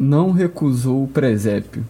[0.00, 1.84] não recusou o presépio.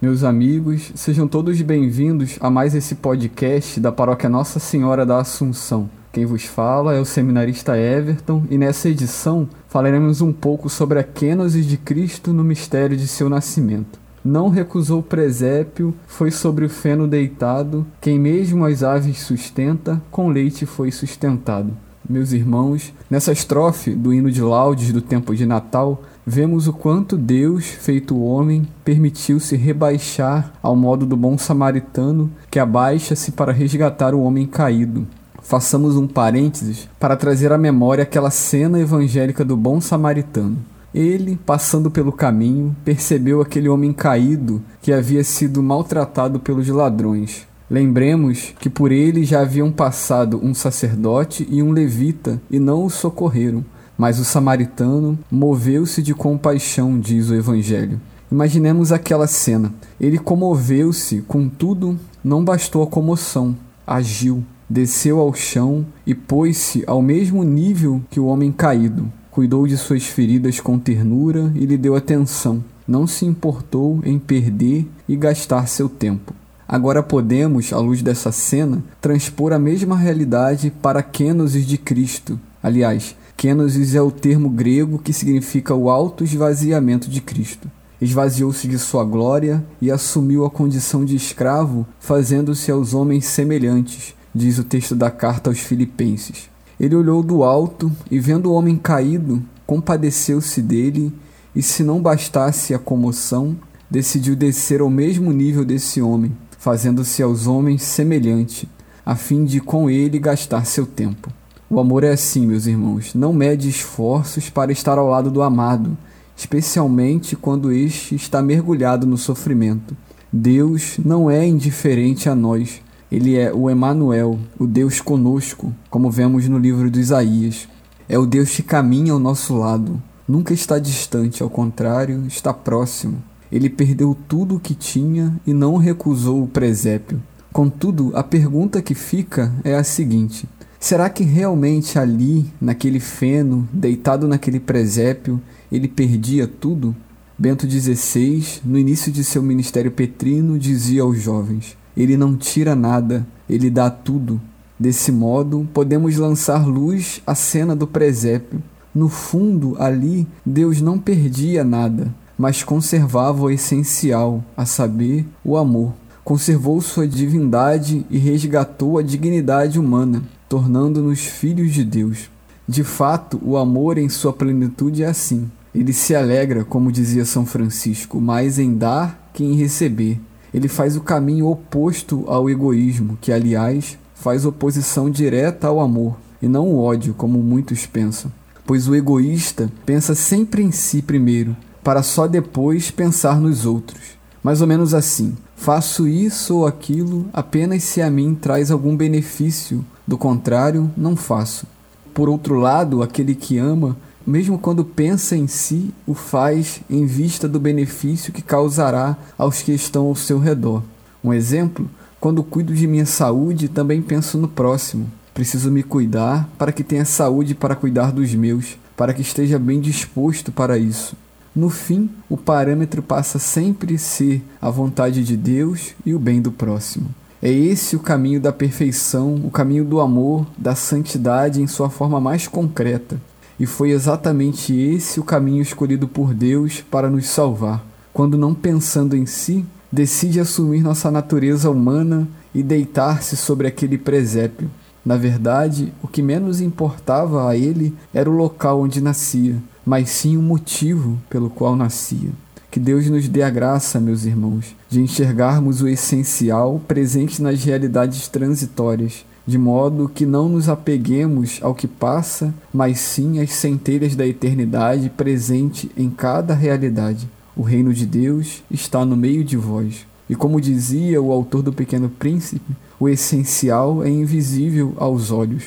[0.00, 5.88] Meus amigos, sejam todos bem-vindos a mais esse podcast da Paróquia Nossa Senhora da Assunção.
[6.12, 11.02] Quem vos fala é o seminarista Everton e nessa edição falaremos um pouco sobre a
[11.02, 13.98] kênose de Cristo no mistério de seu nascimento.
[14.22, 20.28] Não recusou o presépio, foi sobre o feno deitado, quem mesmo as aves sustenta, com
[20.28, 21.74] leite foi sustentado.
[22.08, 27.16] Meus irmãos, nessa estrofe do hino de laudes do tempo de Natal, vemos o quanto
[27.16, 34.22] Deus, feito homem, permitiu-se rebaixar ao modo do bom samaritano que abaixa-se para resgatar o
[34.22, 35.06] homem caído
[35.44, 40.56] façamos um parênteses para trazer à memória aquela cena evangélica do bom samaritano.
[40.92, 47.46] Ele, passando pelo caminho, percebeu aquele homem caído que havia sido maltratado pelos ladrões.
[47.70, 52.90] Lembremos que por ele já haviam passado um sacerdote e um levita e não o
[52.90, 53.64] socorreram.
[53.96, 58.00] Mas o samaritano moveu-se de compaixão, diz o Evangelho.
[58.30, 59.72] Imaginemos aquela cena.
[60.00, 67.44] Ele comoveu-se, contudo, não bastou a comoção, agiu desceu ao chão e pôs-se ao mesmo
[67.44, 69.10] nível que o homem caído.
[69.30, 72.62] Cuidou de suas feridas com ternura e lhe deu atenção.
[72.86, 76.34] Não se importou em perder e gastar seu tempo.
[76.66, 82.40] Agora podemos, à luz dessa cena, transpor a mesma realidade para a kenosis de Cristo.
[82.62, 87.70] Aliás, kenosis é o termo grego que significa o auto-esvaziamento de Cristo.
[88.00, 94.58] Esvaziou-se de sua glória e assumiu a condição de escravo, fazendo-se aos homens semelhantes, diz
[94.58, 96.50] o texto da carta aos Filipenses.
[96.80, 101.12] Ele olhou do alto e, vendo o homem caído, compadeceu-se dele
[101.54, 103.56] e, se não bastasse a comoção,
[103.90, 106.32] decidiu descer ao mesmo nível desse homem,
[106.64, 108.66] fazendo-se aos homens semelhante,
[109.04, 111.30] a fim de com ele gastar seu tempo.
[111.68, 115.94] O amor é assim, meus irmãos, não mede esforços para estar ao lado do amado,
[116.34, 119.94] especialmente quando este está mergulhado no sofrimento.
[120.32, 122.80] Deus não é indiferente a nós,
[123.12, 127.68] ele é o Emanuel, o Deus conosco, como vemos no livro de Isaías.
[128.08, 130.02] É o Deus que caminha ao nosso lado.
[130.26, 133.22] Nunca está distante, ao contrário, está próximo.
[133.54, 137.22] Ele perdeu tudo o que tinha e não recusou o presépio.
[137.52, 140.48] Contudo, a pergunta que fica é a seguinte:
[140.80, 146.96] será que realmente ali, naquele feno, deitado naquele presépio, ele perdia tudo?
[147.38, 153.24] Bento XVI, no início de seu ministério petrino, dizia aos jovens: ele não tira nada,
[153.48, 154.40] ele dá tudo.
[154.76, 158.60] Desse modo, podemos lançar luz à cena do presépio.
[158.92, 165.92] No fundo, ali, Deus não perdia nada, mas conservava o essencial, a saber, o amor.
[166.24, 172.30] Conservou sua divindade e resgatou a dignidade humana, tornando-nos filhos de Deus.
[172.66, 175.50] De fato, o amor em sua plenitude é assim.
[175.74, 180.20] Ele se alegra, como dizia São Francisco, mais em dar que em receber
[180.54, 186.46] ele faz o caminho oposto ao egoísmo, que, aliás, faz oposição direta ao amor e
[186.46, 188.30] não o ódio, como muitos pensam.
[188.64, 194.00] Pois o egoísta pensa sempre em si primeiro, para só depois pensar nos outros.
[194.42, 199.84] Mais ou menos assim: faço isso ou aquilo apenas se a mim traz algum benefício,
[200.06, 201.66] do contrário, não faço.
[202.12, 203.96] Por outro lado, aquele que ama
[204.26, 209.72] mesmo quando pensa em si, o faz em vista do benefício que causará aos que
[209.72, 210.82] estão ao seu redor.
[211.22, 215.10] Um exemplo: quando cuido de minha saúde, também penso no próximo.
[215.34, 219.78] Preciso me cuidar para que tenha saúde para cuidar dos meus, para que esteja bem
[219.78, 221.14] disposto para isso.
[221.54, 226.42] No fim, o parâmetro passa sempre a ser a vontade de Deus e o bem
[226.42, 227.08] do próximo.
[227.40, 232.20] É esse o caminho da perfeição, o caminho do amor, da santidade em sua forma
[232.20, 233.20] mais concreta.
[233.60, 239.14] E foi exatamente esse o caminho escolhido por Deus para nos salvar, quando, não pensando
[239.14, 244.68] em si, decide assumir nossa natureza humana e deitar-se sobre aquele presépio.
[245.04, 250.36] Na verdade, o que menos importava a ele era o local onde nascia, mas sim
[250.36, 252.30] o motivo pelo qual nascia.
[252.70, 258.26] Que Deus nos dê a graça, meus irmãos, de enxergarmos o essencial presente nas realidades
[258.28, 264.26] transitórias de modo que não nos apeguemos ao que passa, mas sim às centelhas da
[264.26, 267.28] eternidade presente em cada realidade.
[267.54, 270.06] O reino de Deus está no meio de vós.
[270.28, 275.64] E como dizia o autor do Pequeno Príncipe, o essencial é invisível aos olhos.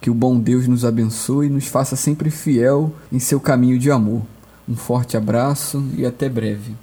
[0.00, 3.90] Que o bom Deus nos abençoe e nos faça sempre fiel em seu caminho de
[3.90, 4.22] amor.
[4.68, 6.74] Um forte abraço e até breve.